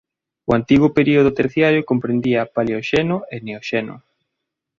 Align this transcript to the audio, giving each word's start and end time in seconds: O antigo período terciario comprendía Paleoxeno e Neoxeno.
O 0.49 0.51
antigo 0.59 0.87
período 0.97 1.35
terciario 1.39 1.87
comprendía 1.91 2.49
Paleoxeno 2.55 3.17
e 3.33 3.35
Neoxeno. 3.45 3.95